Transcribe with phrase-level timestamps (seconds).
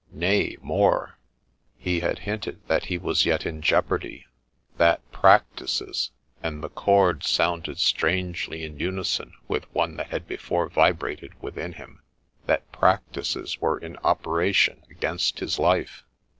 [0.11, 1.19] Nay, more;
[1.77, 4.25] he had hinted that he was yet in jeopardy;
[4.77, 6.09] that practices—
[6.41, 12.01] and the chord sounded strangely in unison with one that had before vibrated within him—
[12.47, 16.03] that practices were in operation against his life